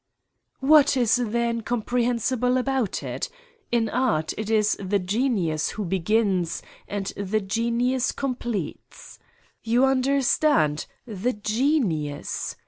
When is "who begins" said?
5.77-6.63